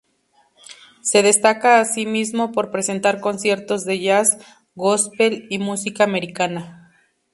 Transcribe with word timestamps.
Se 1.01 1.21
destaca 1.21 1.79
asimismo 1.79 2.51
por 2.53 2.71
presentar 2.71 3.19
conciertos 3.21 3.85
de 3.85 3.99
jazz, 3.99 4.39
gospel 4.73 5.45
y 5.51 5.59
música 5.59 6.03
americana. 6.05 6.91